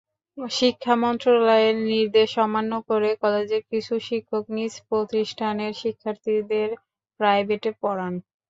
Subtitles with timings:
[0.53, 6.69] শিক্ষা মন্ত্রণালয়ের নির্দেশ অমান্য করে কলেজের কিছু শিক্ষক নিজ প্রতিষ্ঠানের শিক্ষার্থীদের
[7.19, 8.13] প্রাইভেটে পড়ান।